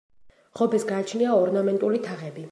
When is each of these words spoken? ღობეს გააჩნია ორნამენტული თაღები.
ღობეს 0.59 0.85
გააჩნია 0.91 1.35
ორნამენტული 1.41 2.01
თაღები. 2.09 2.39